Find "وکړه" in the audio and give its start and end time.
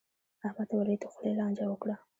1.69-1.95